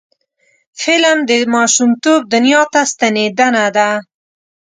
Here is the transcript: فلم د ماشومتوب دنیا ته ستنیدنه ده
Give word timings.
فلم 0.81 1.17
د 1.29 1.31
ماشومتوب 1.53 2.19
دنیا 2.33 2.61
ته 2.73 2.81
ستنیدنه 2.91 3.65
ده 3.75 3.89